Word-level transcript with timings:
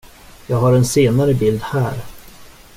Jag 0.47 0.57
har 0.57 0.73
en 0.73 0.85
senare 0.85 1.33
bild 1.33 1.61
här. 1.61 1.97